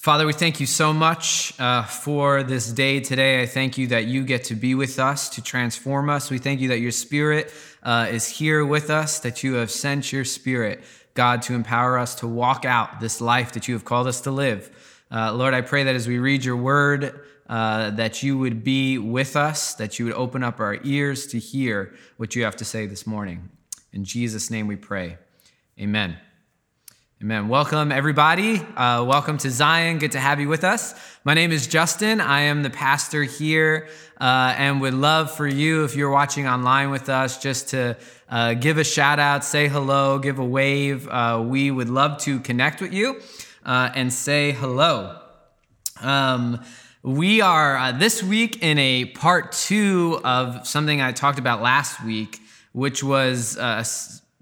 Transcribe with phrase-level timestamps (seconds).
[0.00, 3.42] Father, we thank you so much uh, for this day today.
[3.42, 6.30] I thank you that you get to be with us to transform us.
[6.30, 10.10] We thank you that your spirit uh, is here with us, that you have sent
[10.10, 10.82] your spirit,
[11.12, 14.30] God, to empower us to walk out this life that you have called us to
[14.30, 14.70] live.
[15.10, 18.96] Uh, Lord, I pray that as we read your word, uh, that you would be
[18.96, 22.64] with us, that you would open up our ears to hear what you have to
[22.64, 23.50] say this morning.
[23.92, 25.18] In Jesus' name we pray.
[25.78, 26.16] Amen.
[27.22, 27.48] Amen.
[27.48, 28.60] Welcome, everybody.
[28.60, 29.98] Uh, welcome to Zion.
[29.98, 30.94] Good to have you with us.
[31.22, 32.18] My name is Justin.
[32.18, 36.90] I am the pastor here uh, and would love for you, if you're watching online
[36.90, 37.98] with us, just to
[38.30, 41.06] uh, give a shout out, say hello, give a wave.
[41.08, 43.20] Uh, we would love to connect with you
[43.66, 45.20] uh, and say hello.
[46.00, 46.64] Um,
[47.02, 52.02] we are uh, this week in a part two of something I talked about last
[52.02, 52.38] week,
[52.72, 53.58] which was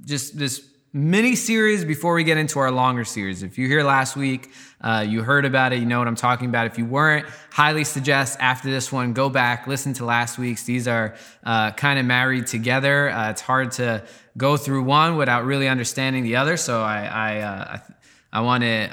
[0.04, 3.42] just this mini series before we get into our longer series.
[3.42, 6.48] If you're here last week, uh, you heard about it, you know what I'm talking
[6.48, 6.66] about.
[6.66, 10.64] If you weren't, highly suggest after this one, go back, listen to last week's.
[10.64, 11.14] These are
[11.44, 13.10] uh, kind of married together.
[13.10, 14.04] Uh, it's hard to
[14.36, 16.56] go through one without really understanding the other.
[16.56, 18.90] So I, I, uh, I, I want to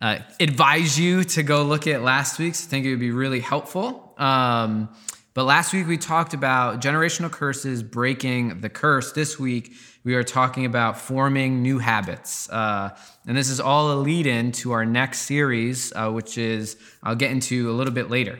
[0.00, 2.66] uh, advise you to go look at last week's.
[2.66, 4.14] I think it would be really helpful.
[4.18, 4.88] Um,
[5.34, 9.12] but last week we talked about generational curses breaking the curse.
[9.12, 9.72] This week,
[10.04, 12.48] we are talking about forming new habits.
[12.50, 16.76] Uh, and this is all a lead in to our next series, uh, which is
[17.02, 18.38] I'll get into a little bit later.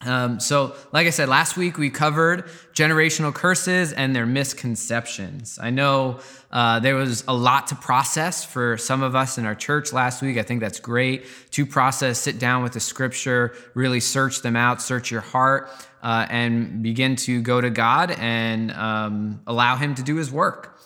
[0.00, 5.58] Um, so, like I said, last week we covered generational curses and their misconceptions.
[5.60, 6.20] I know
[6.52, 10.22] uh, there was a lot to process for some of us in our church last
[10.22, 10.38] week.
[10.38, 14.80] I think that's great to process, sit down with the scripture, really search them out,
[14.80, 15.68] search your heart
[16.00, 20.78] uh, and begin to go to God and um, allow Him to do His work.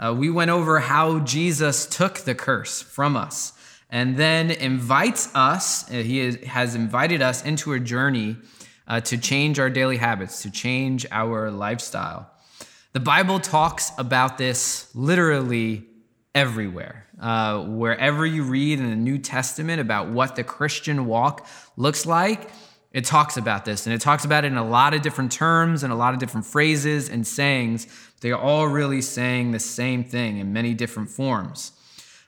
[0.00, 3.52] Uh, we went over how Jesus took the curse from us
[3.90, 8.36] and then invites us, uh, He is, has invited us into a journey
[8.88, 12.30] uh, to change our daily habits, to change our lifestyle.
[12.92, 15.84] The Bible talks about this literally
[16.34, 17.06] everywhere.
[17.20, 21.46] Uh, wherever you read in the New Testament about what the Christian walk
[21.76, 22.50] looks like,
[22.92, 25.82] it talks about this, and it talks about it in a lot of different terms
[25.82, 27.86] and a lot of different phrases and sayings.
[28.20, 31.72] They're all really saying the same thing in many different forms.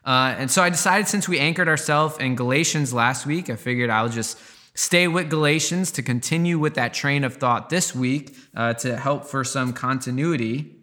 [0.09, 3.91] Uh, and so I decided since we anchored ourselves in Galatians last week, I figured
[3.91, 4.39] I'll just
[4.73, 9.27] stay with Galatians to continue with that train of thought this week uh, to help
[9.27, 10.75] for some continuity.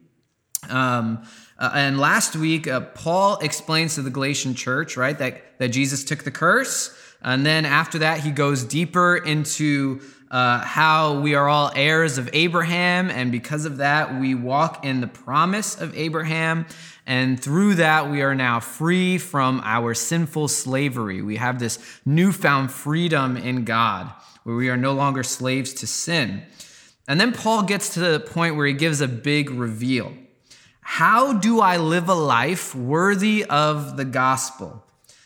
[0.69, 1.23] Um,
[1.57, 6.03] uh, and last week, uh, Paul explains to the Galatian church, right, that, that Jesus
[6.03, 9.99] took the curse and then after that, he goes deeper into
[10.31, 15.01] uh, how we are all heirs of Abraham, and because of that, we walk in
[15.01, 16.65] the promise of Abraham.
[17.07, 21.21] And through that, we are now free from our sinful slavery.
[21.21, 24.11] We have this newfound freedom in God,
[24.43, 26.43] where we are no longer slaves to sin.
[27.07, 30.13] And then Paul gets to the point where he gives a big reveal.
[30.81, 34.84] How do I live a life worthy of the gospel?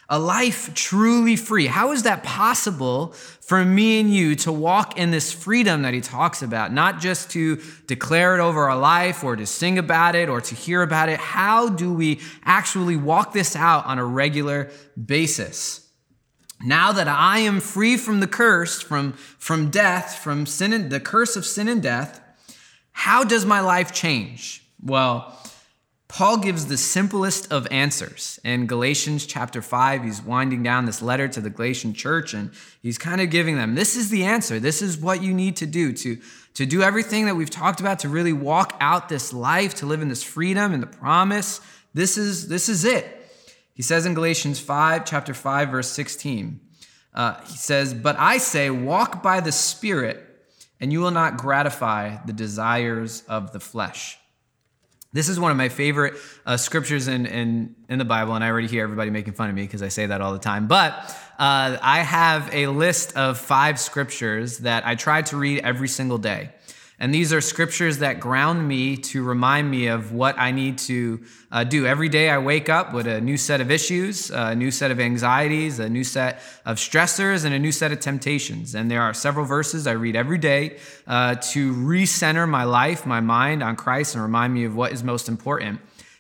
[0.10, 1.68] A life truly free.
[1.68, 6.02] How is that possible for me and you to walk in this freedom that he
[6.02, 6.74] talks about?
[6.74, 10.56] Not just to declare it over our life or to sing about it or to
[10.56, 11.20] hear about it.
[11.20, 14.72] How do we actually walk this out on a regular
[15.06, 15.88] basis?
[16.62, 21.00] Now that I am free from the curse, from, from death, from sin and the
[21.00, 22.20] curse of sin and death,
[22.92, 24.66] how does my life change?
[24.84, 25.38] Well,
[26.10, 28.40] Paul gives the simplest of answers.
[28.44, 32.98] In Galatians chapter 5, he's winding down this letter to the Galatian church and he's
[32.98, 34.60] kind of giving them this is the answer.
[34.60, 36.18] This is what you need to do to,
[36.56, 40.02] to do everything that we've talked about, to really walk out this life, to live
[40.02, 41.62] in this freedom and the promise.
[41.94, 43.16] This is, this is it.
[43.76, 46.60] He says in Galatians 5, chapter 5, verse 16,
[47.14, 50.26] uh, he says, But I say, walk by the Spirit,
[50.80, 54.19] and you will not gratify the desires of the flesh.
[55.12, 56.14] This is one of my favorite
[56.46, 59.56] uh, scriptures in, in, in the Bible, and I already hear everybody making fun of
[59.56, 60.68] me because I say that all the time.
[60.68, 60.94] But
[61.40, 66.20] uh, I have a list of five scriptures that I try to read every single
[66.20, 66.52] day.
[67.02, 71.22] And these are scriptures that ground me to remind me of what I need to
[71.50, 71.86] uh, do.
[71.86, 75.00] Every day I wake up with a new set of issues, a new set of
[75.00, 78.76] anxieties, a new set of stressors, and a new set of temptations.
[78.76, 83.22] And there are several verses I read every day uh, to recenter my life, my
[83.22, 85.80] mind on Christ, and remind me of what is most important.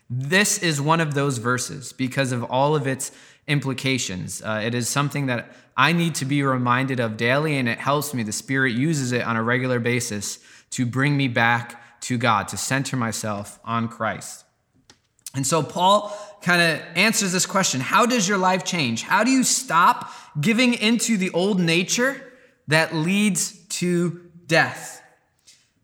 [0.10, 3.12] This is one of those verses because of all of its
[3.48, 4.42] implications.
[4.42, 8.14] Uh, it is something that I need to be reminded of daily, and it helps
[8.14, 8.22] me.
[8.24, 10.40] The Spirit uses it on a regular basis
[10.72, 14.44] to bring me back to God, to center myself on Christ.
[15.36, 19.04] And so Paul kind of answers this question How does your life change?
[19.04, 20.12] How do you stop
[20.42, 22.22] giving into the old nature
[22.68, 25.02] that leads to death?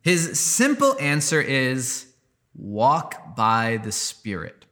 [0.01, 2.05] His simple answer is
[2.53, 4.65] walk by the Spirit.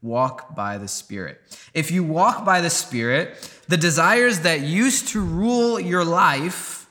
[0.00, 1.40] Walk by the Spirit.
[1.74, 3.36] If you walk by the Spirit,
[3.72, 6.90] the desires that used to rule your life,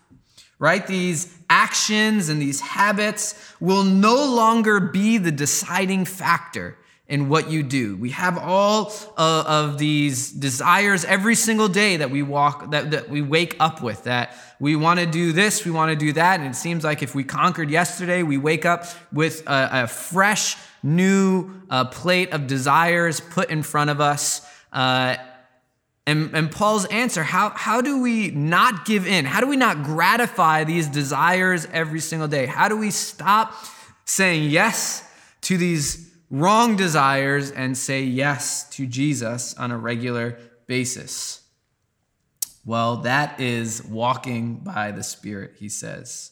[0.57, 6.75] right, these actions and these habits will no longer be the deciding factor
[7.07, 7.95] in what you do.
[7.97, 13.11] We have all uh, of these desires every single day that we walk, that, that
[13.11, 16.39] we wake up with, that we want to do this, we want to do that.
[16.39, 20.57] And it seems like if we conquered yesterday, we wake up with a, a fresh,
[20.81, 24.41] new uh, plate of desires put in front of us.
[24.73, 25.17] Uh,
[26.07, 29.25] and, and Paul's answer how, how do we not give in?
[29.25, 32.47] How do we not gratify these desires every single day?
[32.47, 33.53] How do we stop
[34.05, 35.07] saying yes
[35.41, 41.41] to these wrong desires and say yes to Jesus on a regular basis?
[42.65, 46.31] Well, that is walking by the Spirit, he says.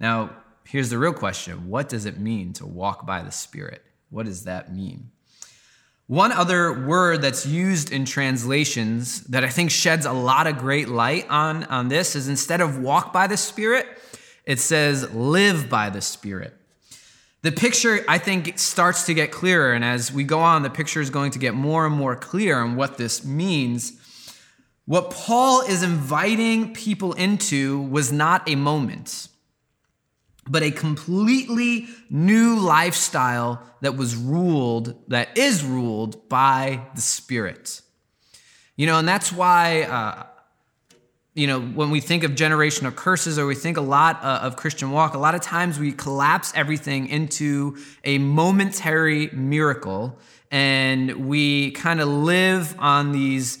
[0.00, 0.30] Now,
[0.64, 3.82] here's the real question What does it mean to walk by the Spirit?
[4.10, 5.10] What does that mean?
[6.12, 10.90] One other word that's used in translations that I think sheds a lot of great
[10.90, 13.86] light on, on this is instead of walk by the Spirit,
[14.44, 16.54] it says live by the Spirit.
[17.40, 19.72] The picture, I think, starts to get clearer.
[19.72, 22.58] And as we go on, the picture is going to get more and more clear
[22.60, 23.94] on what this means.
[24.84, 29.28] What Paul is inviting people into was not a moment,
[30.52, 37.80] but a completely new lifestyle that was ruled, that is ruled by the Spirit.
[38.76, 40.26] You know, and that's why uh,
[41.34, 44.56] you know, when we think of generational curses or we think a lot uh, of
[44.56, 50.18] Christian walk, a lot of times we collapse everything into a momentary miracle
[50.50, 53.58] and we kind of live on these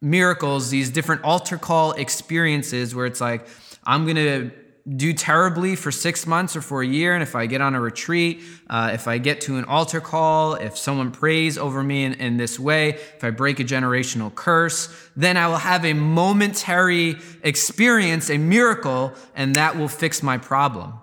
[0.00, 3.46] miracles, these different altar call experiences where it's like,
[3.84, 4.50] I'm going to
[4.96, 7.80] do terribly for six months or for a year, and if I get on a
[7.80, 12.14] retreat, uh, if I get to an altar call, if someone prays over me in,
[12.14, 17.16] in this way, if I break a generational curse, then I will have a momentary
[17.42, 20.94] experience, a miracle, and that will fix my problem.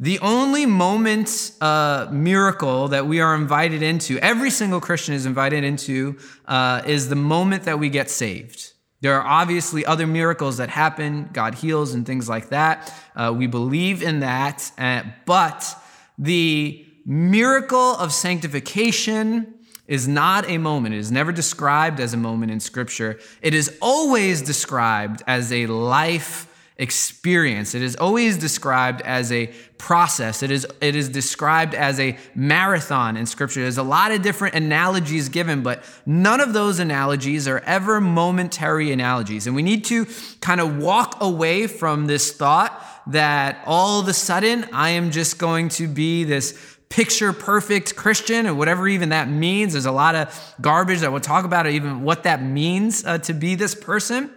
[0.00, 5.62] The only moment uh, miracle that we are invited into, every single Christian is invited
[5.62, 8.72] into, uh, is the moment that we get saved.
[9.02, 12.94] There are obviously other miracles that happen, God heals and things like that.
[13.16, 14.70] Uh, we believe in that.
[14.78, 15.74] Uh, but
[16.16, 19.54] the miracle of sanctification
[19.88, 20.94] is not a moment.
[20.94, 23.18] It is never described as a moment in Scripture.
[23.42, 26.46] It is always described as a life
[26.78, 27.74] experience.
[27.74, 29.46] It is always described as a
[29.78, 30.42] process.
[30.42, 33.62] It is, it is described as a marathon in Scripture.
[33.62, 38.92] There's a lot of different analogies given, but none of those analogies are ever momentary
[38.92, 39.46] analogies.
[39.46, 40.06] And we need to
[40.40, 45.38] kind of walk away from this thought that all of a sudden I am just
[45.38, 49.72] going to be this picture perfect Christian, or whatever even that means.
[49.72, 53.32] There's a lot of garbage that we'll talk about, even what that means uh, to
[53.32, 54.30] be this person.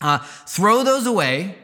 [0.00, 1.56] Uh, throw those away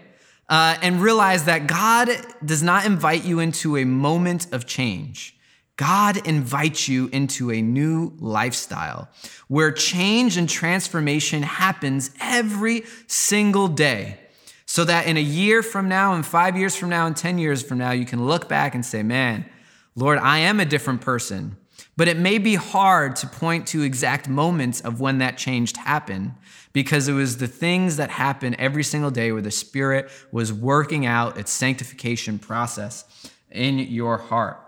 [0.51, 2.11] uh, and realize that God
[2.45, 5.37] does not invite you into a moment of change.
[5.77, 9.09] God invites you into a new lifestyle
[9.49, 14.19] where change and transformation happens every single day.
[14.67, 17.63] So that in a year from now, and five years from now, and 10 years
[17.63, 19.49] from now, you can look back and say, Man,
[19.97, 21.57] Lord, I am a different person.
[21.97, 26.35] But it may be hard to point to exact moments of when that change happened
[26.73, 31.07] because it was the things that happen every single day where the Spirit was working
[31.07, 33.05] out its sanctification process
[33.51, 34.59] in your heart.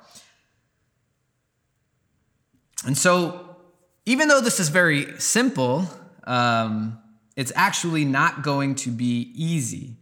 [2.85, 3.57] And so,
[4.05, 5.89] even though this is very simple,
[6.25, 6.99] um,
[7.37, 9.97] it's actually not going to be easy.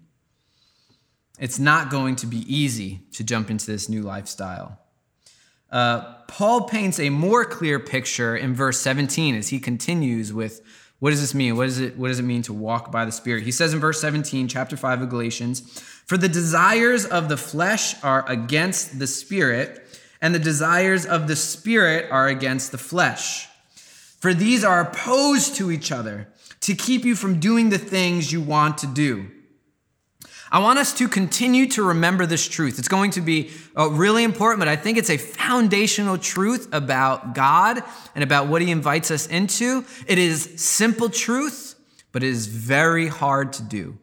[1.38, 4.78] It's not going to be easy to jump into this new lifestyle.
[5.71, 10.62] Uh, Paul paints a more clear picture in verse 17 as he continues with
[11.00, 11.57] what does this mean?
[11.57, 13.42] What, is it, what does it mean to walk by the Spirit?
[13.42, 15.61] He says in verse 17, chapter 5 of Galatians,
[16.07, 19.83] For the desires of the flesh are against the Spirit,
[20.21, 23.49] and the desires of the Spirit are against the flesh.
[24.21, 26.28] For these are opposed to each other
[26.61, 29.28] to keep you from doing the things you want to do.
[30.52, 32.78] I want us to continue to remember this truth.
[32.80, 37.35] It's going to be uh, really important, but I think it's a foundational truth about
[37.35, 37.83] God
[38.16, 39.85] and about what He invites us into.
[40.09, 41.76] It is simple truth,
[42.11, 43.97] but it is very hard to do.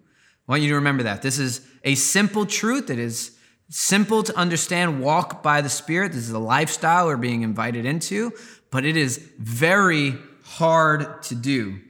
[0.47, 1.21] I want you to remember that.
[1.21, 2.89] This is a simple truth.
[2.89, 3.37] It is
[3.69, 5.01] simple to understand.
[5.01, 6.13] Walk by the Spirit.
[6.13, 8.31] This is a lifestyle we're being invited into,
[8.71, 11.81] but it is very hard to do.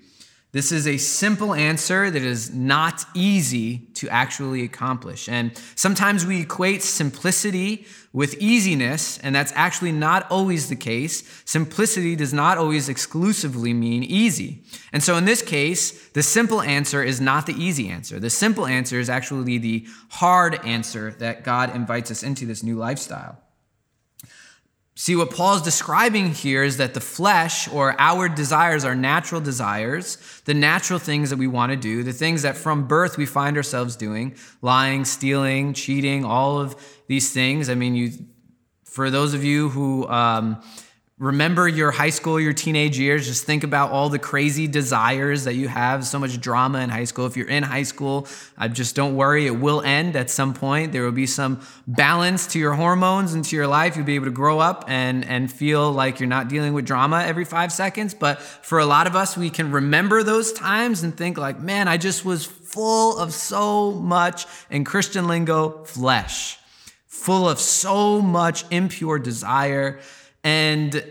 [0.57, 5.29] This is a simple answer that is not easy to actually accomplish.
[5.29, 11.43] And sometimes we equate simplicity with easiness, and that's actually not always the case.
[11.45, 14.63] Simplicity does not always exclusively mean easy.
[14.91, 18.19] And so in this case, the simple answer is not the easy answer.
[18.19, 22.77] The simple answer is actually the hard answer that God invites us into this new
[22.77, 23.43] lifestyle.
[25.00, 30.18] See, what Paul's describing here is that the flesh or our desires, our natural desires,
[30.46, 33.58] the natural things that we want to do, the things that from birth we find
[33.58, 36.75] ourselves doing, lying, stealing, cheating, all of
[37.06, 37.70] these things.
[37.70, 38.12] I mean, you,
[38.86, 40.63] for those of you who, um,
[41.19, 43.25] Remember your high school, your teenage years.
[43.25, 47.05] Just think about all the crazy desires that you have, so much drama in high
[47.05, 47.25] school.
[47.25, 50.91] If you're in high school, I just don't worry, it will end at some point.
[50.91, 53.95] There will be some balance to your hormones and to your life.
[53.95, 57.24] You'll be able to grow up and, and feel like you're not dealing with drama
[57.25, 58.13] every five seconds.
[58.13, 61.88] But for a lot of us, we can remember those times and think, like, man,
[61.88, 66.59] I just was full of so much, in Christian lingo, flesh,
[67.07, 70.00] full of so much impure desire
[70.44, 71.03] and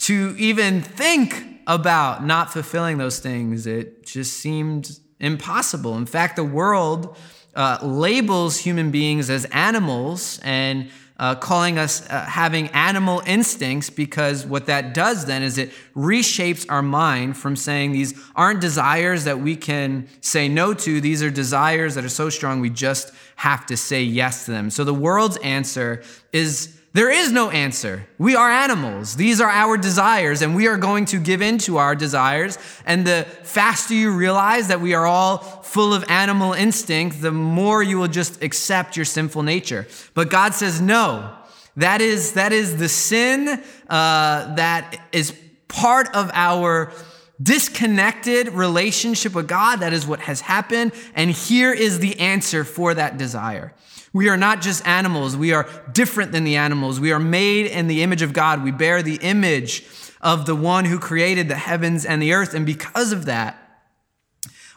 [0.00, 5.96] to even think about not fulfilling those things, it just seemed impossible.
[5.96, 7.16] In fact, the world
[7.54, 14.46] uh, labels human beings as animals and uh, calling us uh, having animal instincts because
[14.46, 19.40] what that does then is it reshapes our mind from saying these aren't desires that
[19.40, 23.66] we can say no to, these are desires that are so strong we just have
[23.66, 24.70] to say yes to them.
[24.70, 26.02] So the world's answer
[26.32, 28.08] is there is no answer.
[28.18, 29.14] We are animals.
[29.14, 32.58] These are our desires, and we are going to give in to our desires.
[32.84, 37.84] And the faster you realize that we are all full of animal instinct, the more
[37.84, 39.86] you will just accept your sinful nature.
[40.14, 41.32] But God says, no.
[41.76, 45.32] That is, that is the sin uh, that is
[45.68, 46.92] part of our
[47.40, 49.76] disconnected relationship with God.
[49.76, 50.90] That is what has happened.
[51.14, 53.72] And here is the answer for that desire.
[54.18, 56.98] We are not just animals, we are different than the animals.
[56.98, 58.64] We are made in the image of God.
[58.64, 59.86] We bear the image
[60.20, 62.52] of the one who created the heavens and the earth.
[62.52, 63.56] And because of that,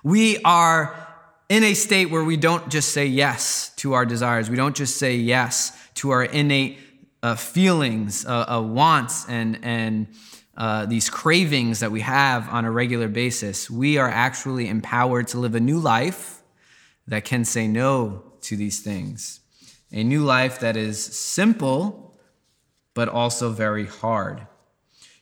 [0.03, 0.95] we are
[1.49, 4.47] in a state where we don't just say yes to our desires.
[4.47, 6.77] We don't just say yes to our innate
[7.23, 10.05] uh, feelings, uh, uh, wants, and, and
[10.55, 13.71] uh, these cravings that we have on a regular basis.
[13.71, 16.43] We are actually empowered to live a new life
[17.07, 19.39] that can say no to these things.
[19.91, 22.17] A new life that is simple,
[22.93, 24.47] but also very hard.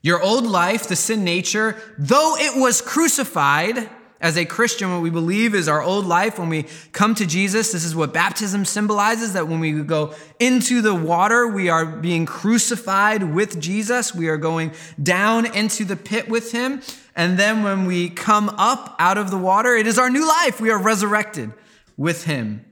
[0.01, 3.89] Your old life, the sin nature, though it was crucified,
[4.21, 7.71] as a Christian, what we believe is our old life when we come to Jesus.
[7.71, 12.25] This is what baptism symbolizes that when we go into the water, we are being
[12.25, 14.13] crucified with Jesus.
[14.13, 16.81] We are going down into the pit with him.
[17.15, 20.59] And then when we come up out of the water, it is our new life.
[20.59, 21.53] We are resurrected
[21.95, 22.65] with him.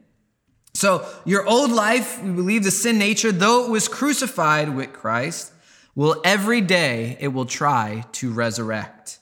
[0.78, 5.52] So, your old life, we believe the sin nature, though it was crucified with Christ,
[5.96, 9.18] will every day it will try to resurrect.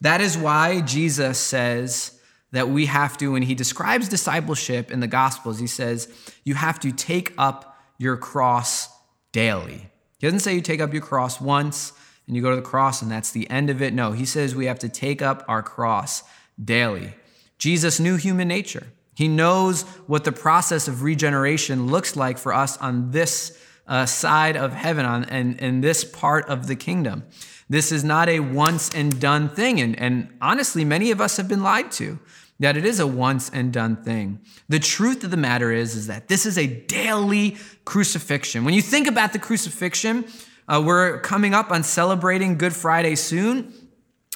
[0.00, 2.18] That is why Jesus says
[2.52, 6.08] that we have to, when he describes discipleship in the Gospels, he says,
[6.42, 8.88] you have to take up your cross
[9.30, 9.90] daily.
[10.16, 11.92] He doesn't say you take up your cross once
[12.26, 13.92] and you go to the cross and that's the end of it.
[13.92, 16.22] No, he says we have to take up our cross
[16.58, 17.14] daily.
[17.58, 18.86] Jesus knew human nature.
[19.14, 24.56] He knows what the process of regeneration looks like for us on this uh, side
[24.56, 27.24] of heaven, on and in this part of the kingdom.
[27.68, 29.80] This is not a once and done thing.
[29.80, 32.18] And, and honestly, many of us have been lied to
[32.60, 34.40] that it is a once and done thing.
[34.68, 38.64] The truth of the matter is, is that this is a daily crucifixion.
[38.64, 40.24] When you think about the crucifixion,
[40.68, 43.72] uh, we're coming up on celebrating Good Friday soon.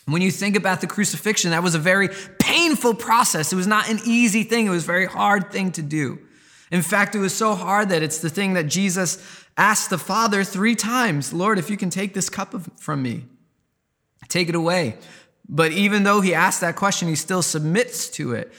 [0.09, 3.53] When you think about the crucifixion, that was a very painful process.
[3.53, 6.19] It was not an easy thing, it was a very hard thing to do.
[6.71, 9.19] In fact, it was so hard that it's the thing that Jesus
[9.57, 13.27] asked the Father three times Lord, if you can take this cup from me,
[14.29, 14.97] take it away.
[15.49, 18.53] But even though he asked that question, he still submits to it.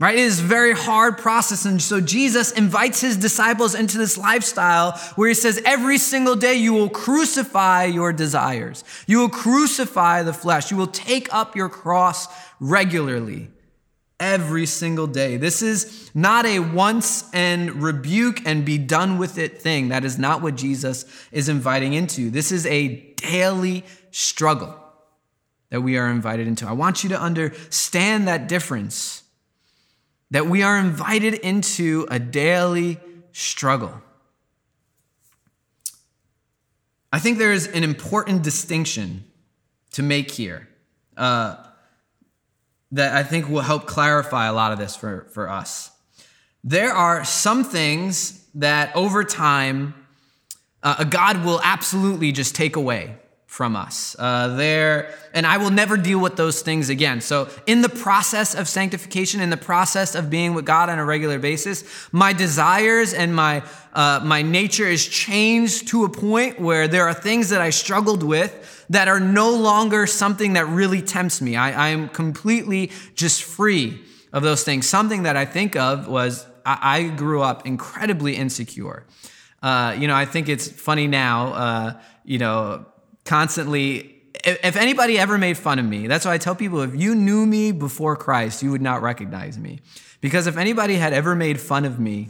[0.00, 0.16] Right?
[0.16, 1.64] It is a very hard process.
[1.64, 6.54] And so Jesus invites his disciples into this lifestyle where he says, every single day
[6.54, 8.82] you will crucify your desires.
[9.06, 10.70] You will crucify the flesh.
[10.72, 12.26] You will take up your cross
[12.58, 13.50] regularly
[14.18, 15.36] every single day.
[15.36, 19.88] This is not a once and rebuke and be done with it thing.
[19.88, 22.30] That is not what Jesus is inviting into.
[22.30, 24.74] This is a daily struggle
[25.70, 26.66] that we are invited into.
[26.66, 29.23] I want you to understand that difference
[30.34, 32.98] that we are invited into a daily
[33.30, 34.02] struggle.
[37.12, 39.26] I think there is an important distinction
[39.92, 40.68] to make here
[41.16, 41.54] uh,
[42.90, 45.92] that I think will help clarify a lot of this for, for us.
[46.64, 49.94] There are some things that over time,
[50.82, 53.18] uh, God will absolutely just take away
[53.54, 54.16] from us.
[54.18, 57.20] Uh, there, and I will never deal with those things again.
[57.20, 61.04] So, in the process of sanctification, in the process of being with God on a
[61.04, 66.88] regular basis, my desires and my uh, my nature is changed to a point where
[66.88, 71.40] there are things that I struggled with that are no longer something that really tempts
[71.40, 71.54] me.
[71.54, 74.88] I, I am completely just free of those things.
[74.88, 79.06] Something that I think of was I, I grew up incredibly insecure.
[79.62, 81.52] Uh, you know, I think it's funny now.
[81.52, 82.86] Uh, you know
[83.24, 84.14] constantly
[84.44, 87.46] if anybody ever made fun of me, that's why I tell people if you knew
[87.46, 89.80] me before Christ, you would not recognize me.
[90.20, 92.28] Because if anybody had ever made fun of me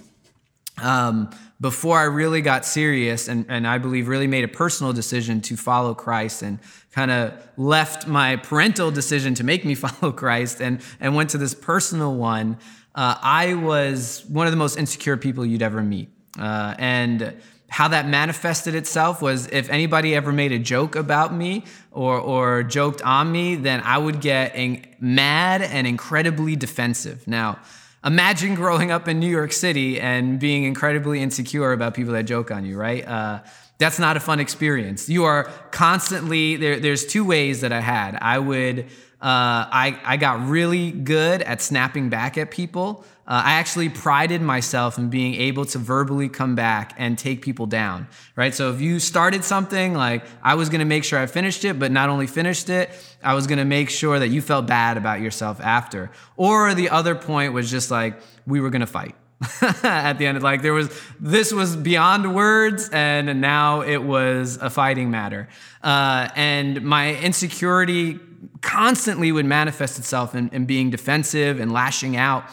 [0.82, 5.40] um, before I really got serious and, and I believe really made a personal decision
[5.42, 6.58] to follow Christ and
[6.92, 11.38] kind of left my parental decision to make me follow Christ and, and went to
[11.38, 12.58] this personal one,
[12.94, 16.10] uh, I was one of the most insecure people you'd ever meet.
[16.38, 17.36] Uh, and
[17.68, 22.62] how that manifested itself was if anybody ever made a joke about me or, or
[22.62, 24.56] joked on me, then I would get
[25.00, 27.26] mad and incredibly defensive.
[27.26, 27.58] Now,
[28.04, 32.50] imagine growing up in New York City and being incredibly insecure about people that joke
[32.50, 33.06] on you, right?
[33.06, 33.40] Uh,
[33.78, 35.08] that's not a fun experience.
[35.08, 38.16] You are constantly, there, there's two ways that I had.
[38.20, 38.86] I would
[39.24, 43.06] uh, I, I got really good at snapping back at people.
[43.26, 47.64] Uh, I actually prided myself in being able to verbally come back and take people
[47.64, 48.52] down, right?
[48.52, 51.90] So if you started something, like I was gonna make sure I finished it, but
[51.90, 52.90] not only finished it,
[53.22, 56.10] I was gonna make sure that you felt bad about yourself after.
[56.36, 59.14] Or the other point was just like, we were gonna fight.
[59.82, 60.88] at the end like there was
[61.20, 65.48] this was beyond words and now it was a fighting matter
[65.82, 68.18] uh, and my insecurity
[68.64, 72.44] constantly would manifest itself in, in being defensive and lashing out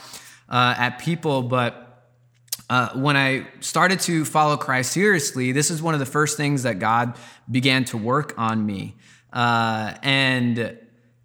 [0.49, 1.41] uh, at people.
[1.41, 2.11] But
[2.69, 6.63] uh, when I started to follow Christ seriously, this is one of the first things
[6.63, 7.15] that God
[7.49, 8.95] began to work on me.
[9.33, 10.77] Uh, and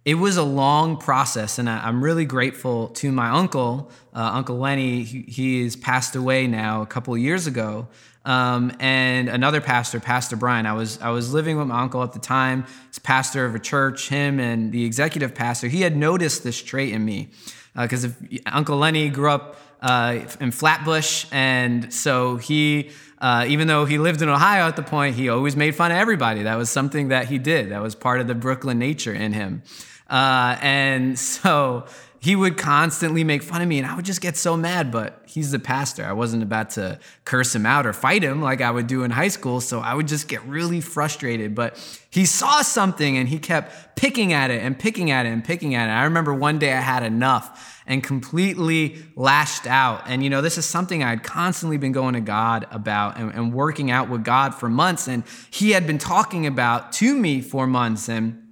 [0.05, 4.57] it was a long process, and I, am really grateful to my uncle, uh, Uncle
[4.57, 5.03] Lenny.
[5.03, 7.89] He, he has passed away now a couple of years ago
[8.27, 10.65] um, and another pastor, Pastor Brian.
[10.65, 12.65] I was I was living with my uncle at the time.
[12.87, 14.09] He's pastor of a church.
[14.09, 15.69] Him and the executive pastor.
[15.69, 17.29] He had noticed this trait in me
[17.73, 18.09] because uh,
[18.47, 22.91] Uncle Lenny grew up uh, in Flatbush, and so he.
[23.19, 25.97] Uh, even though he lived in Ohio at the point, he always made fun of
[25.97, 26.43] everybody.
[26.43, 27.71] That was something that he did.
[27.71, 29.63] That was part of the Brooklyn nature in him.
[30.07, 31.85] Uh, and so
[32.19, 35.21] he would constantly make fun of me and I would just get so mad, but
[35.25, 36.03] he's the pastor.
[36.03, 39.11] I wasn't about to curse him out or fight him like I would do in
[39.11, 41.53] high school, so I would just get really frustrated.
[41.53, 41.77] But
[42.09, 45.75] he saw something and he kept picking at it and picking at it and picking
[45.75, 45.91] at it.
[45.91, 50.03] I remember one day I had enough and completely lashed out.
[50.07, 53.31] And you know, this is something I had constantly been going to God about and,
[53.31, 55.07] and working out with God for months.
[55.07, 58.09] And he had been talking about to me for months.
[58.09, 58.46] And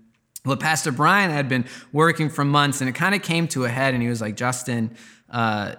[0.46, 3.70] well, Pastor Brian had been working for months, and it kind of came to a
[3.70, 4.96] head, and he was like, Justin,
[5.30, 5.76] uh,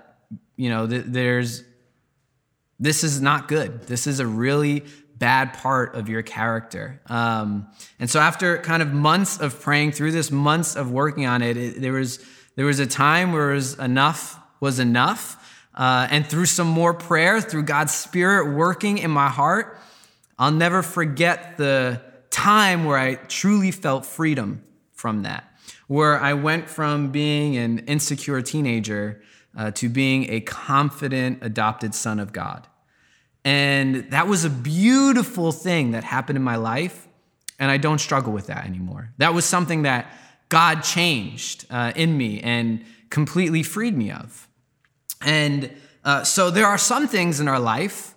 [0.56, 1.62] you know, th- there's,
[2.78, 3.84] this is not good.
[3.84, 4.84] This is a really
[5.18, 7.00] bad part of your character.
[7.06, 11.42] Um, and so after kind of months of praying through this, months of working on
[11.42, 12.24] it, it there was
[12.54, 15.42] there was a time where was enough was enough.
[15.74, 19.78] Uh, and through some more prayer, through God's Spirit working in my heart,
[20.38, 22.00] I'll never forget the
[22.36, 25.50] time where I truly felt freedom from that,
[25.86, 29.22] where I went from being an insecure teenager
[29.56, 32.66] uh, to being a confident adopted son of God.
[33.42, 37.08] And that was a beautiful thing that happened in my life.
[37.58, 39.12] And I don't struggle with that anymore.
[39.16, 40.12] That was something that
[40.50, 44.46] God changed uh, in me and completely freed me of.
[45.22, 48.14] And uh, so there are some things in our life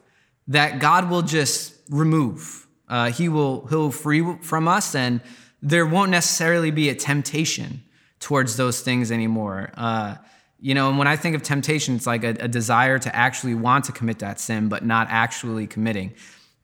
[0.50, 2.68] that God will just remove.
[2.89, 5.21] Uh, he will he'll free from us, and
[5.62, 7.84] there won't necessarily be a temptation
[8.19, 9.71] towards those things anymore.
[9.75, 10.15] Uh,
[10.60, 13.56] you know, and when I think of temptation, it's like a, a, desire to actually
[13.56, 16.13] want to commit that sin, but not actually committing.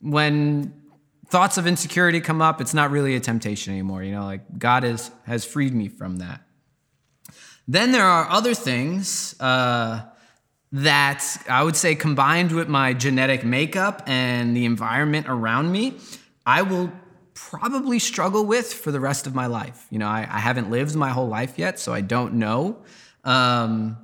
[0.01, 0.73] When
[1.27, 4.03] thoughts of insecurity come up, it's not really a temptation anymore.
[4.03, 6.41] You know, like God is, has freed me from that.
[7.67, 10.01] Then there are other things uh,
[10.75, 15.97] that I would say combined with my genetic makeup and the environment around me,
[16.45, 16.91] I will
[17.33, 19.87] probably struggle with for the rest of my life.
[19.89, 22.75] You know, I, I haven't lived my whole life yet, so I don't know.
[23.23, 23.95] Um,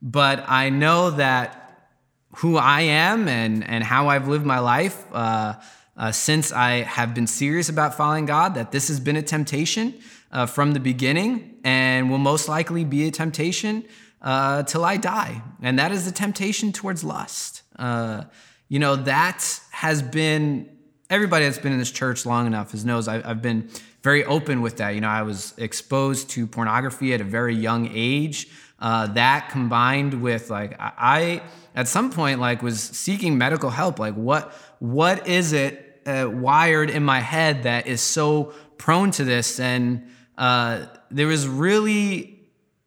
[0.00, 1.88] but I know that
[2.36, 5.54] who I am and, and how I've lived my life, uh,
[5.96, 9.94] uh, since I have been serious about following God, that this has been a temptation
[10.30, 13.84] uh, from the beginning and will most likely be a temptation
[14.22, 15.42] uh, till I die.
[15.62, 17.62] And that is the temptation towards lust.
[17.76, 18.24] Uh,
[18.68, 20.68] you know, that has been,
[21.08, 23.70] everybody that's been in this church long enough is knows I, I've been
[24.02, 24.90] very open with that.
[24.94, 28.48] You know, I was exposed to pornography at a very young age.
[28.78, 31.42] Uh, that combined with like I
[31.74, 33.98] at some point like was seeking medical help.
[33.98, 39.24] Like what what is it uh, wired in my head that is so prone to
[39.24, 39.60] this?
[39.60, 42.39] And uh, there was really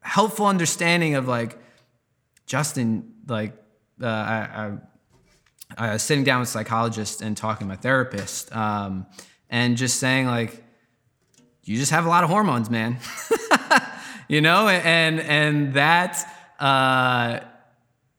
[0.04, 1.58] helpful understanding of like
[2.46, 3.12] Justin.
[3.26, 3.54] Like
[4.00, 4.78] uh, I,
[5.76, 9.06] I, I was sitting down with a psychologist and talking to my therapist, um,
[9.50, 10.62] and just saying like
[11.64, 12.98] you just have a lot of hormones, man.
[14.28, 16.24] you know, and and that
[16.60, 17.40] uh,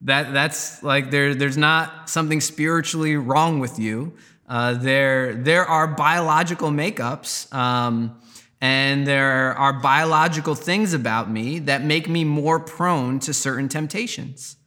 [0.01, 4.13] that that's like there there's not something spiritually wrong with you.
[4.47, 7.53] Uh, there there are biological makeups.
[7.53, 8.19] Um,
[8.65, 14.57] and there are biological things about me that make me more prone to certain temptations.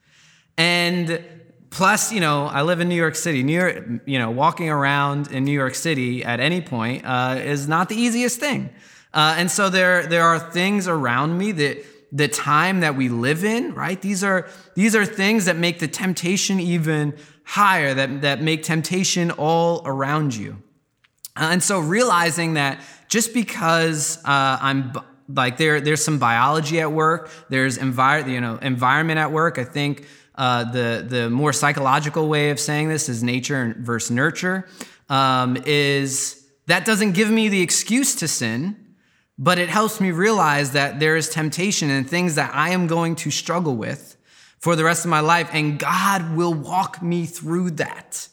[0.57, 1.25] And
[1.71, 3.43] plus, you know, I live in New York City.
[3.43, 7.67] New York, you know, walking around in New York City at any point uh, is
[7.67, 8.71] not the easiest thing.
[9.13, 13.43] Uh, and so there, there are things around me that the time that we live
[13.43, 14.01] in, right?
[14.01, 19.33] These are these are things that make the temptation even higher, that, that make temptation
[19.33, 20.63] all around you.
[21.37, 24.93] Uh, and so realizing that just because uh, I'm
[25.29, 29.59] like there, there's some biology at work, there's envir- you know, environment at work.
[29.59, 34.69] I think uh, the the more psychological way of saying this is nature versus nurture.
[35.09, 38.77] Um, is that doesn't give me the excuse to sin,
[39.39, 43.17] but it helps me realize that there is temptation and things that I am going
[43.17, 44.17] to struggle with
[44.61, 48.29] for the rest of my life, and God will walk me through that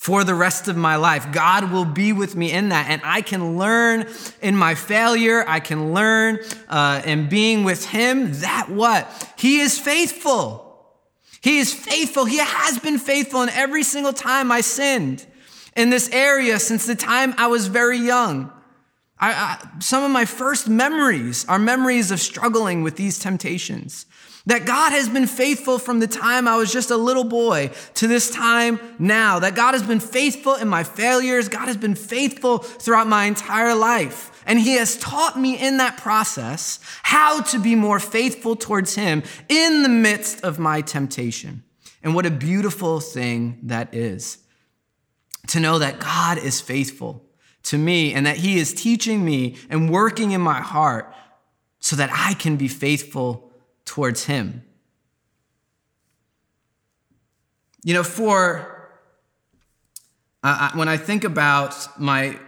[0.00, 1.30] for the rest of my life.
[1.30, 2.88] God will be with me in that.
[2.88, 4.08] And I can learn
[4.40, 5.44] in my failure.
[5.46, 6.38] I can learn
[6.70, 9.34] uh, in being with Him that what?
[9.36, 10.66] He is faithful.
[11.42, 12.24] He is faithful.
[12.24, 15.26] He has been faithful in every single time I sinned
[15.76, 18.50] in this area since the time I was very young.
[19.18, 24.06] I, I, some of my first memories are memories of struggling with these temptations.
[24.46, 28.06] That God has been faithful from the time I was just a little boy to
[28.06, 29.38] this time now.
[29.38, 31.48] That God has been faithful in my failures.
[31.48, 34.42] God has been faithful throughout my entire life.
[34.46, 39.22] And He has taught me in that process how to be more faithful towards Him
[39.48, 41.62] in the midst of my temptation.
[42.02, 44.38] And what a beautiful thing that is
[45.48, 47.26] to know that God is faithful
[47.64, 51.14] to me and that He is teaching me and working in my heart
[51.80, 53.49] so that I can be faithful
[53.90, 54.62] towards Him.
[57.82, 58.88] You know, for
[60.44, 62.38] uh, when I think about my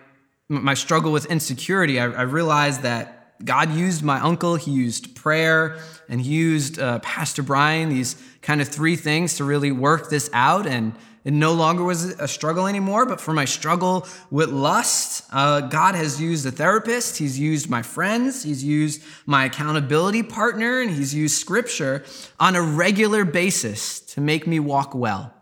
[0.48, 5.78] my struggle with insecurity, I, I realize that God used my uncle, He used prayer,
[6.09, 7.88] and He used uh, Pastor Brian.
[7.88, 12.04] These kind of three things to really work this out and it no longer was
[12.04, 17.16] a struggle anymore, but for my struggle with lust, uh, God has used a therapist.
[17.16, 18.42] He's used my friends.
[18.42, 22.04] He's used my accountability partner, and He's used scripture
[22.40, 25.32] on a regular basis to make me walk well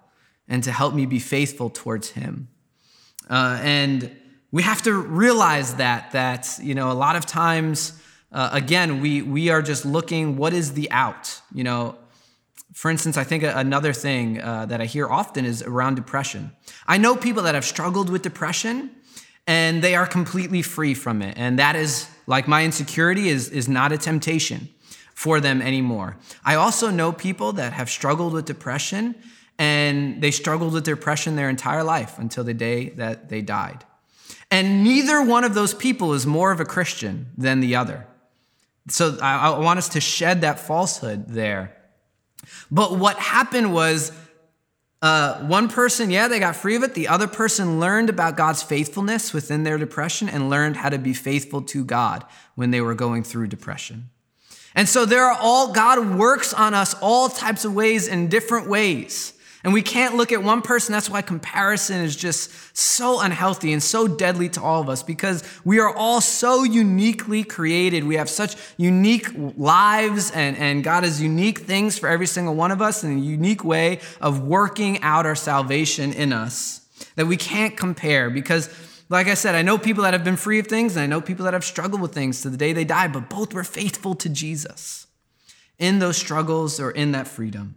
[0.46, 2.48] and to help me be faithful towards Him.
[3.30, 4.14] Uh, and
[4.50, 7.98] we have to realize that, that, you know, a lot of times,
[8.32, 11.40] uh, again, we, we are just looking, what is the out?
[11.54, 11.96] You know,
[12.72, 16.52] for instance, I think another thing uh, that I hear often is around depression.
[16.86, 18.90] I know people that have struggled with depression
[19.46, 21.36] and they are completely free from it.
[21.36, 24.68] And that is like my insecurity is, is not a temptation
[25.14, 26.16] for them anymore.
[26.44, 29.16] I also know people that have struggled with depression
[29.58, 33.84] and they struggled with depression their entire life until the day that they died.
[34.50, 38.06] And neither one of those people is more of a Christian than the other.
[38.88, 41.76] So I, I want us to shed that falsehood there
[42.70, 44.12] but what happened was
[45.02, 46.94] uh, one person, yeah, they got free of it.
[46.94, 51.14] The other person learned about God's faithfulness within their depression and learned how to be
[51.14, 52.24] faithful to God
[52.54, 54.10] when they were going through depression.
[54.74, 58.68] And so there are all, God works on us all types of ways in different
[58.68, 59.32] ways.
[59.62, 60.92] And we can't look at one person.
[60.92, 65.44] That's why comparison is just so unhealthy and so deadly to all of us because
[65.64, 68.04] we are all so uniquely created.
[68.04, 72.70] We have such unique lives, and, and God has unique things for every single one
[72.70, 76.80] of us and a unique way of working out our salvation in us
[77.16, 78.68] that we can't compare because.
[79.12, 81.20] Like I said, I know people that have been free of things and I know
[81.20, 84.14] people that have struggled with things to the day they die, but both were faithful
[84.14, 85.08] to Jesus
[85.80, 87.74] in those struggles or in that freedom.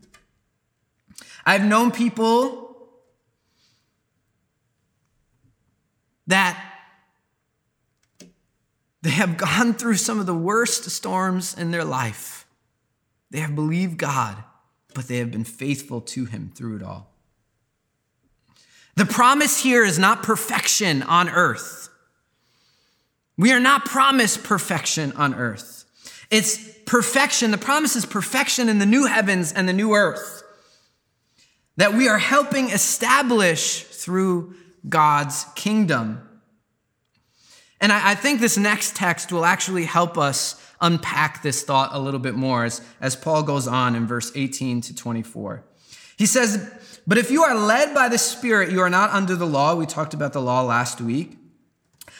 [1.46, 2.64] I've known people
[6.28, 6.74] that
[9.02, 12.48] they have gone through some of the worst storms in their life.
[13.32, 14.42] They have believed God,
[14.94, 17.10] but they have been faithful to Him through it all.
[18.96, 21.90] The promise here is not perfection on earth.
[23.38, 25.84] We are not promised perfection on earth.
[26.30, 27.52] It's perfection.
[27.52, 30.43] The promise is perfection in the new heavens and the new earth
[31.78, 34.56] that we are helping establish through
[34.88, 36.28] God's kingdom.
[37.82, 42.00] And I, I, think this next text will actually help us unpack this thought a
[42.00, 45.64] little bit more as, as Paul goes on in verse 18 to 24.
[46.18, 46.72] He says,
[47.08, 49.76] But if you are led by the Spirit, you are not under the law.
[49.76, 51.38] We talked about the law last week.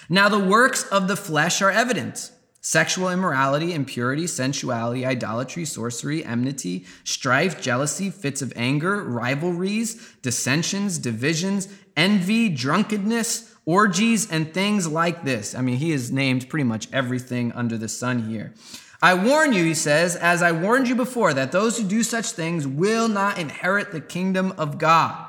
[0.10, 2.32] Now, the works of the flesh are evident
[2.64, 11.68] sexual immorality, impurity, sensuality, idolatry, sorcery, enmity, strife, jealousy, fits of anger, rivalries, dissensions, divisions,
[11.98, 15.54] envy, drunkenness, orgies, and things like this.
[15.54, 18.54] I mean, he has named pretty much everything under the sun here.
[19.02, 22.32] I warn you, he says, as I warned you before, that those who do such
[22.32, 25.28] things will not inherit the kingdom of God.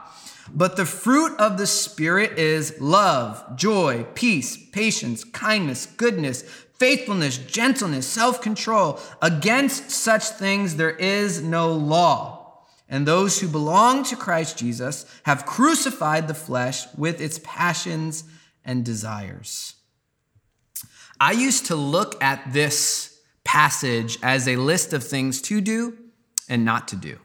[0.52, 8.06] But the fruit of the Spirit is love, joy, peace, patience, kindness, goodness, faithfulness, gentleness,
[8.06, 9.00] self control.
[9.22, 12.64] Against such things there is no law.
[12.88, 18.24] And those who belong to Christ Jesus have crucified the flesh with its passions
[18.64, 19.74] and desires.
[21.20, 25.96] I used to look at this passage as a list of things to do
[26.48, 27.18] and not to do.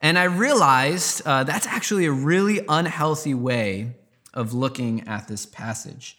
[0.00, 3.94] And I realized uh, that's actually a really unhealthy way
[4.32, 6.18] of looking at this passage.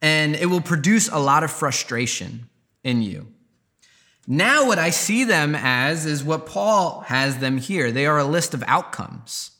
[0.00, 2.48] And it will produce a lot of frustration
[2.84, 3.28] in you.
[4.26, 7.90] Now, what I see them as is what Paul has them here.
[7.90, 9.52] They are a list of outcomes.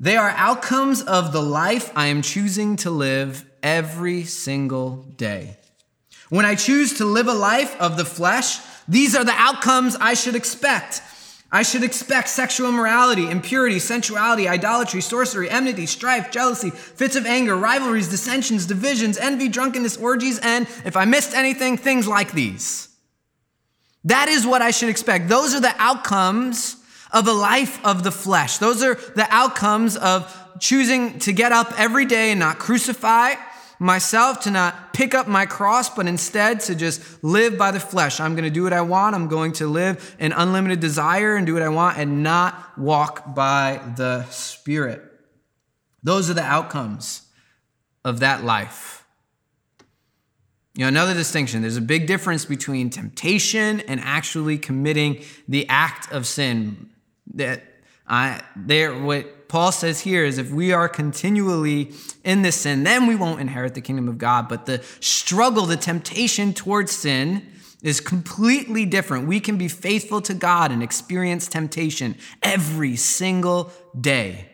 [0.00, 5.58] They are outcomes of the life I am choosing to live every single day.
[6.28, 10.14] When I choose to live a life of the flesh, these are the outcomes I
[10.14, 11.02] should expect.
[11.50, 17.56] I should expect sexual immorality, impurity, sensuality, idolatry, sorcery, enmity, strife, jealousy, fits of anger,
[17.56, 22.88] rivalries, dissensions, divisions, envy, drunkenness, orgies, and if I missed anything, things like these.
[24.04, 25.28] That is what I should expect.
[25.28, 26.76] Those are the outcomes
[27.12, 28.58] of a life of the flesh.
[28.58, 33.34] Those are the outcomes of choosing to get up every day and not crucify
[33.78, 38.20] myself to not pick up my cross, but instead to just live by the flesh.
[38.20, 39.14] I'm going to do what I want.
[39.14, 43.34] I'm going to live in unlimited desire and do what I want and not walk
[43.34, 45.02] by the Spirit.
[46.02, 47.22] Those are the outcomes
[48.04, 49.04] of that life.
[50.74, 56.12] You know, another distinction there's a big difference between temptation and actually committing the act
[56.12, 56.90] of sin.
[57.34, 57.62] That
[58.06, 61.92] I, there, what Paul says here is if we are continually
[62.24, 64.48] in this sin, then we won't inherit the kingdom of God.
[64.48, 67.46] But the struggle, the temptation towards sin
[67.82, 69.28] is completely different.
[69.28, 74.50] We can be faithful to God and experience temptation every single day.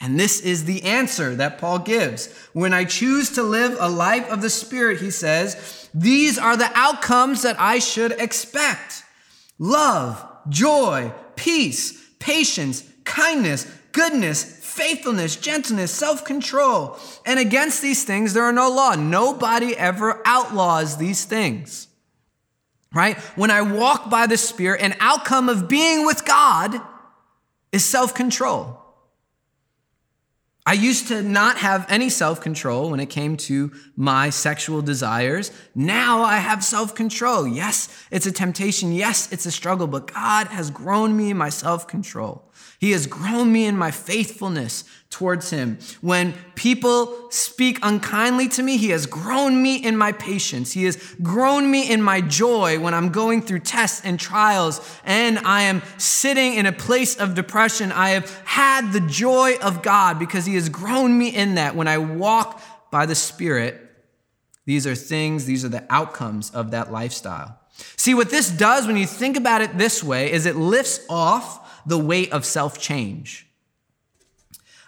[0.00, 2.32] And this is the answer that Paul gives.
[2.52, 6.70] When I choose to live a life of the Spirit, he says, these are the
[6.74, 9.02] outcomes that I should expect
[9.58, 13.66] love, joy, peace, patience, kindness,
[13.98, 16.96] goodness, faithfulness, gentleness, self control.
[17.26, 18.94] And against these things, there are no law.
[18.94, 21.88] Nobody ever outlaws these things.
[22.94, 23.18] Right?
[23.36, 26.80] When I walk by the Spirit, an outcome of being with God
[27.72, 28.78] is self control.
[30.64, 35.50] I used to not have any self control when it came to my sexual desires.
[35.74, 37.48] Now I have self control.
[37.48, 38.92] Yes, it's a temptation.
[38.92, 42.47] Yes, it's a struggle, but God has grown me in my self control.
[42.78, 45.78] He has grown me in my faithfulness towards him.
[46.00, 50.72] When people speak unkindly to me, he has grown me in my patience.
[50.72, 55.40] He has grown me in my joy when I'm going through tests and trials and
[55.40, 57.90] I am sitting in a place of depression.
[57.90, 61.74] I have had the joy of God because he has grown me in that.
[61.74, 62.62] When I walk
[62.92, 63.80] by the Spirit,
[64.66, 67.58] these are things, these are the outcomes of that lifestyle.
[67.96, 71.64] See, what this does when you think about it this way is it lifts off
[71.86, 73.46] the weight of self change.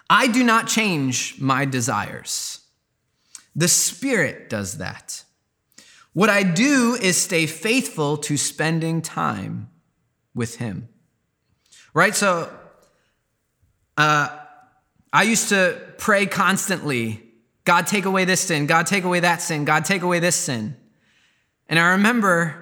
[0.08, 2.60] I do not change my desires.
[3.54, 5.24] The Spirit does that.
[6.12, 9.70] What I do is stay faithful to spending time
[10.34, 10.88] with Him.
[11.94, 12.14] Right?
[12.14, 12.52] So,
[13.96, 14.36] uh,
[15.12, 17.30] I used to pray constantly
[17.64, 18.66] God, take away this sin.
[18.66, 19.64] God, take away that sin.
[19.64, 20.76] God, take away this sin.
[21.68, 22.59] And I remember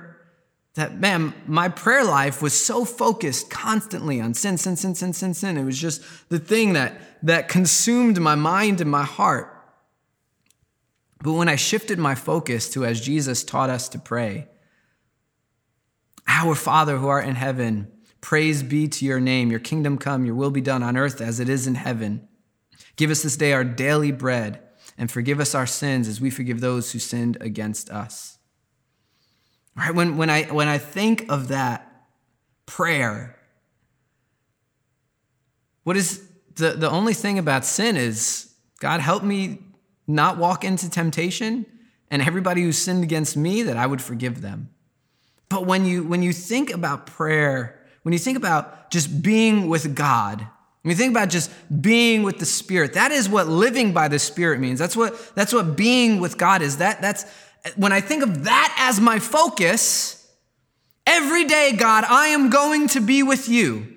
[0.79, 5.35] that, man, my prayer life was so focused constantly on sin, sin, sin, sin, sin,
[5.35, 5.57] sin.
[5.57, 9.55] It was just the thing that, that consumed my mind and my heart.
[11.23, 14.47] But when I shifted my focus to as Jesus taught us to pray,
[16.29, 20.37] Our Father who art in heaven, praise be to your name, your kingdom come, your
[20.37, 22.29] will be done on earth as it is in heaven.
[22.95, 24.61] Give us this day our daily bread
[24.97, 28.38] and forgive us our sins as we forgive those who sinned against us.
[29.79, 29.95] Right?
[29.95, 31.89] When, when, I, when I think of that
[32.67, 33.39] prayer,
[35.85, 39.59] what is the, the only thing about sin is God help me
[40.07, 41.65] not walk into temptation,
[42.11, 44.71] and everybody who sinned against me, that I would forgive them.
[45.49, 49.95] But when you, when you think about prayer, when you think about just being with
[49.95, 50.41] God,
[50.83, 51.51] when you think about just
[51.83, 54.79] being with the Spirit, that is what living by the Spirit means.
[54.79, 56.79] That's what, that's what being with God is.
[56.79, 57.27] That, that's,
[57.77, 60.27] when I think of that as my focus,
[61.07, 63.95] every day, God, I am going to be with you.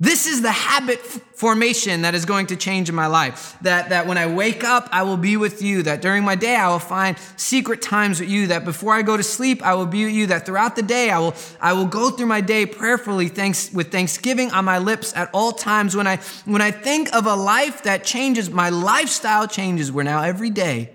[0.00, 3.56] This is the habit formation that is going to change in my life.
[3.62, 5.82] That, that when I wake up, I will be with you.
[5.82, 8.46] That during my day, I will find secret times with you.
[8.46, 10.26] That before I go to sleep, I will be with you.
[10.28, 13.90] That throughout the day, I will, I will go through my day prayerfully, thanks, with
[13.90, 15.96] thanksgiving on my lips at all times.
[15.96, 20.22] When I, when I think of a life that changes, my lifestyle changes, where now
[20.22, 20.92] every day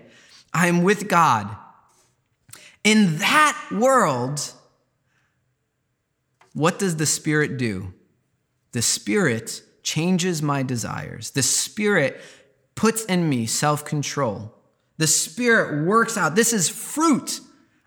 [0.54, 1.54] I am with God.
[2.84, 4.52] In that world,
[6.52, 7.92] what does the Spirit do?
[8.72, 11.30] The Spirit changes my desires.
[11.30, 12.20] The Spirit
[12.74, 14.54] puts in me self control.
[14.98, 16.36] The Spirit works out.
[16.36, 17.40] This is fruit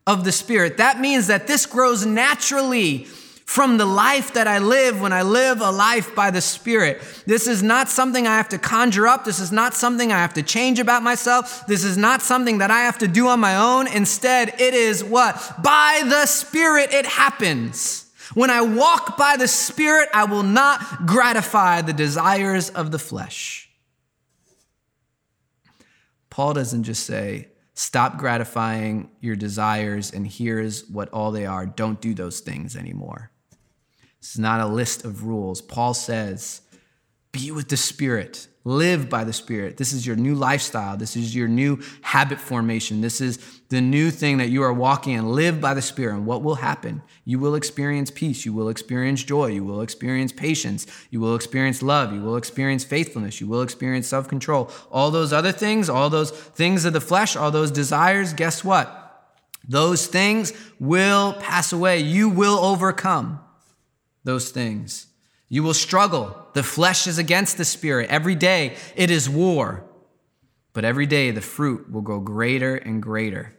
[0.06, 0.78] of the Spirit.
[0.78, 3.08] That means that this grows naturally
[3.48, 7.02] from the life that I live when I live a life by the Spirit.
[7.26, 9.24] This is not something I have to conjure up.
[9.24, 11.66] This is not something I have to change about myself.
[11.66, 13.88] This is not something that I have to do on my own.
[13.88, 15.64] Instead, it is what?
[15.64, 18.12] By the Spirit, it happens.
[18.34, 23.70] When I walk by the Spirit, I will not gratify the desires of the flesh.
[26.30, 31.66] Paul doesn't just say, stop gratifying your desires, and here's what all they are.
[31.66, 33.32] Don't do those things anymore.
[34.28, 35.62] This is not a list of rules.
[35.62, 36.60] Paul says,
[37.32, 38.50] be with the Spirit.
[38.66, 39.78] Live by the Spirit.
[39.78, 40.98] This is your new lifestyle.
[40.98, 43.00] This is your new habit formation.
[43.00, 45.32] This is the new thing that you are walking in.
[45.32, 46.16] Live by the Spirit.
[46.16, 47.04] And what will happen?
[47.24, 48.46] You will experience peace.
[48.46, 49.46] You will experience joy.
[49.46, 50.88] You will experience patience.
[51.10, 52.12] You will experience love.
[52.12, 53.40] You will experience faithfulness.
[53.40, 54.70] You will experience self control.
[54.92, 59.30] All those other things, all those things of the flesh, all those desires, guess what?
[59.66, 62.02] Those things will pass away.
[62.02, 63.40] You will overcome
[64.28, 65.08] those things.
[65.50, 66.48] You will struggle.
[66.54, 68.10] The flesh is against the spirit.
[68.10, 69.84] Every day it is war.
[70.74, 73.56] But every day the fruit will grow greater and greater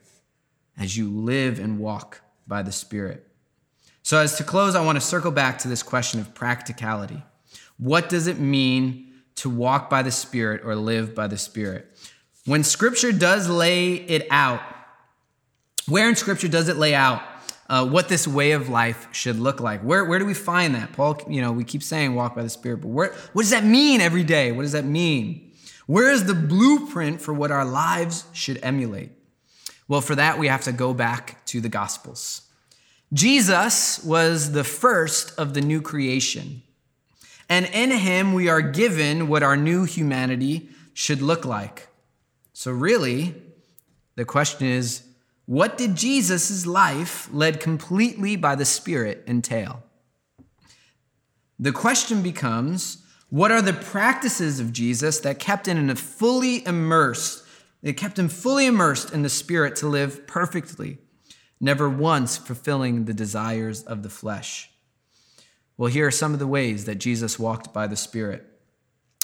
[0.79, 3.27] as you live and walk by the Spirit.
[4.03, 7.23] So, as to close, I want to circle back to this question of practicality.
[7.77, 11.89] What does it mean to walk by the Spirit or live by the Spirit?
[12.45, 14.63] When Scripture does lay it out,
[15.89, 17.21] where in Scripture does it lay out
[17.69, 19.83] uh, what this way of life should look like.
[19.83, 20.93] Where, where do we find that?
[20.93, 23.65] Paul, you know, we keep saying walk by the Spirit, but where, what does that
[23.65, 24.53] mean every day?
[24.53, 25.53] What does that mean?
[25.87, 29.11] Where is the blueprint for what our lives should emulate?
[29.87, 32.43] Well, for that, we have to go back to the Gospels.
[33.13, 36.63] Jesus was the first of the new creation.
[37.49, 41.89] And in him, we are given what our new humanity should look like.
[42.53, 43.35] So, really,
[44.17, 45.08] the question is
[45.49, 49.83] what did Jesus' life, led completely by the Spirit, entail?
[51.59, 52.99] The question becomes
[53.31, 57.45] what are the practices of Jesus that kept him fully immersed?
[57.83, 60.99] That kept him fully immersed in the Spirit to live perfectly,
[61.59, 64.71] never once fulfilling the desires of the flesh.
[65.79, 68.45] Well, here are some of the ways that Jesus walked by the Spirit.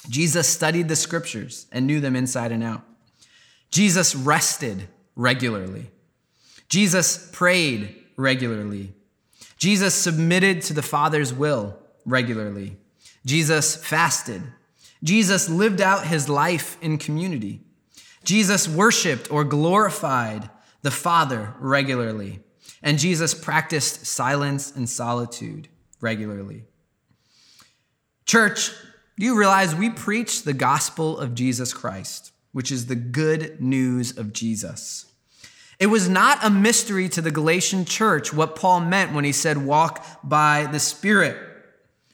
[0.09, 2.83] Jesus studied the scriptures and knew them inside and out.
[3.69, 5.91] Jesus rested regularly.
[6.69, 8.93] Jesus prayed regularly.
[9.57, 12.77] Jesus submitted to the Father's will regularly.
[13.25, 14.41] Jesus fasted.
[15.03, 17.61] Jesus lived out his life in community.
[18.23, 20.49] Jesus worshiped or glorified
[20.81, 22.39] the Father regularly.
[22.81, 25.67] And Jesus practiced silence and solitude
[26.01, 26.65] regularly.
[28.25, 28.71] Church,
[29.17, 34.17] do you realize we preach the gospel of Jesus Christ, which is the good news
[34.17, 35.05] of Jesus?
[35.79, 39.57] It was not a mystery to the Galatian church what Paul meant when he said,
[39.57, 41.37] walk by the Spirit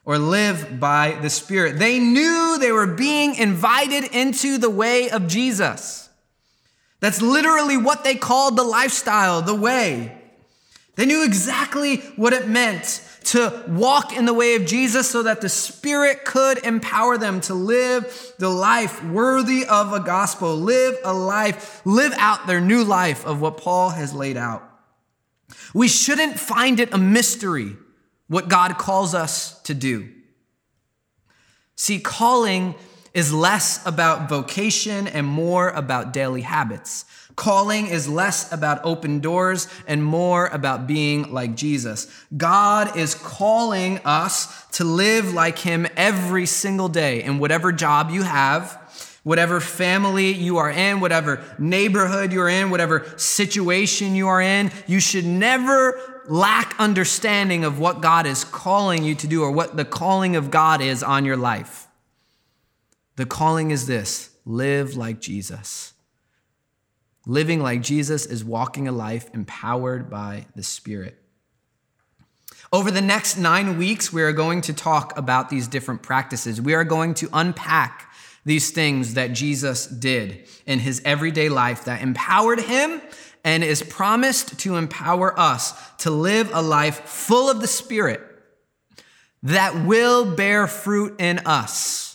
[0.03, 1.78] or live by the Spirit.
[1.78, 6.09] They knew they were being invited into the way of Jesus.
[6.99, 10.18] That's literally what they called the lifestyle, the way.
[10.95, 15.41] They knew exactly what it meant to walk in the way of Jesus so that
[15.41, 21.13] the Spirit could empower them to live the life worthy of a gospel, live a
[21.13, 24.67] life, live out their new life of what Paul has laid out.
[25.74, 27.76] We shouldn't find it a mystery
[28.28, 30.09] what God calls us to do.
[31.76, 32.76] See, calling
[33.14, 37.05] is less about vocation and more about daily habits.
[37.36, 42.07] Calling is less about open doors and more about being like Jesus.
[42.36, 48.24] God is calling us to live like Him every single day in whatever job you
[48.24, 48.78] have,
[49.24, 54.72] whatever family you are in, whatever neighborhood you're in, whatever situation you are in.
[54.88, 59.78] You should never lack understanding of what God is calling you to do or what
[59.78, 61.88] the calling of God is on your life.
[63.16, 65.93] The calling is this live like Jesus.
[67.28, 71.18] Living like Jesus is walking a life empowered by the Spirit.
[72.74, 76.62] Over the next nine weeks, we are going to talk about these different practices.
[76.62, 78.12] We are going to unpack
[78.45, 83.01] these things that Jesus did in his everyday life that empowered him
[83.43, 88.22] and is promised to empower us to live a life full of the Spirit
[89.43, 92.11] that will bear fruit in us.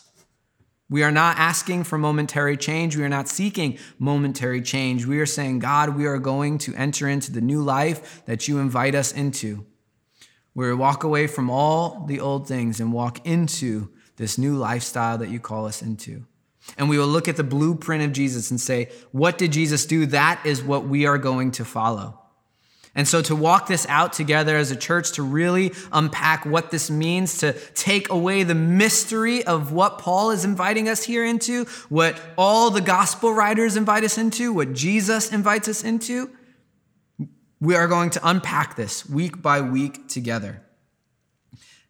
[0.88, 2.96] We are not asking for momentary change.
[2.96, 5.04] We are not seeking momentary change.
[5.04, 8.58] We are saying, God, we are going to enter into the new life that you
[8.58, 9.66] invite us into.
[10.54, 15.18] We will walk away from all the old things and walk into this new lifestyle
[15.18, 16.24] that you call us into.
[16.78, 20.06] And we will look at the blueprint of Jesus and say, what did Jesus do?
[20.06, 22.20] That is what we are going to follow.
[22.96, 26.90] And so, to walk this out together as a church, to really unpack what this
[26.90, 32.18] means, to take away the mystery of what Paul is inviting us here into, what
[32.38, 36.30] all the gospel writers invite us into, what Jesus invites us into,
[37.60, 40.62] we are going to unpack this week by week together.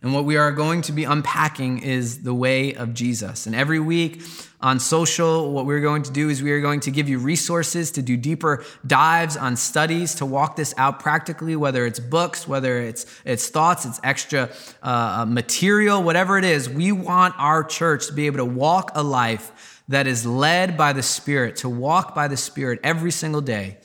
[0.07, 3.47] And what we are going to be unpacking is the way of Jesus.
[3.47, 4.23] And every week
[4.61, 7.91] on social, what we're going to do is we are going to give you resources
[7.91, 12.79] to do deeper dives on studies to walk this out practically, whether it's books, whether
[12.79, 14.49] it's, it's thoughts, it's extra
[14.81, 16.71] uh, material, whatever it is.
[16.71, 20.93] We want our church to be able to walk a life that is led by
[20.93, 23.79] the Spirit, to walk by the Spirit every single day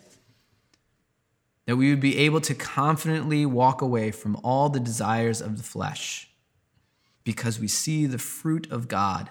[1.71, 5.63] that we would be able to confidently walk away from all the desires of the
[5.63, 6.27] flesh
[7.23, 9.29] because we see the fruit of God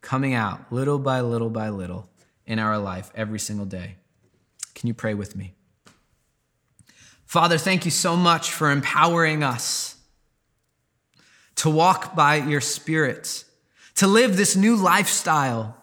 [0.00, 2.08] coming out little by little by little
[2.46, 3.96] in our life every single day.
[4.76, 5.54] Can you pray with me?
[7.26, 9.96] Father, thank you so much for empowering us
[11.56, 13.42] to walk by your Spirit,
[13.96, 15.81] to live this new lifestyle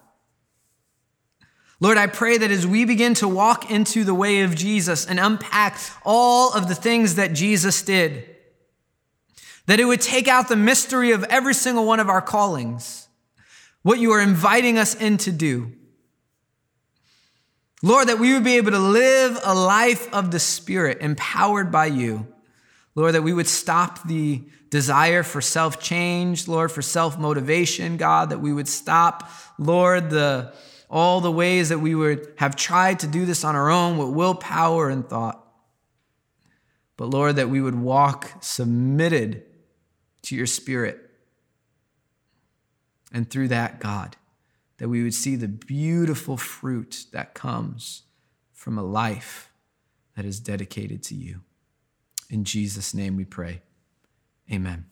[1.81, 5.19] Lord, I pray that as we begin to walk into the way of Jesus and
[5.19, 8.35] unpack all of the things that Jesus did,
[9.65, 13.07] that it would take out the mystery of every single one of our callings,
[13.81, 15.71] what you are inviting us in to do.
[17.81, 21.85] Lord, that we would be able to live a life of the Spirit empowered by
[21.85, 22.27] you.
[22.93, 28.31] Lord, that we would stop the desire for self change, Lord, for self motivation, God,
[28.31, 30.53] that we would stop, Lord, the
[30.89, 34.09] all the ways that we would have tried to do this on our own with
[34.09, 35.45] willpower and thought.
[36.97, 39.43] But Lord, that we would walk submitted
[40.23, 41.09] to your Spirit.
[43.11, 44.17] And through that, God,
[44.77, 48.03] that we would see the beautiful fruit that comes
[48.53, 49.51] from a life
[50.15, 51.41] that is dedicated to you.
[52.29, 53.61] In Jesus' name we pray.
[54.51, 54.88] Amen.